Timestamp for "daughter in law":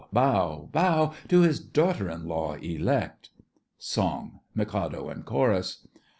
1.59-2.53